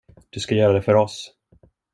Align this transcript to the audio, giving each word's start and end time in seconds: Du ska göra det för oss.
Du 0.29 0.39
ska 0.39 0.55
göra 0.55 0.73
det 0.73 0.81
för 0.81 0.93
oss. 0.95 1.33